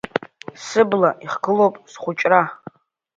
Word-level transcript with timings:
Сыбла 0.65 1.09
ихгылоуп 1.25 1.75
схәыҷра. 1.91 2.41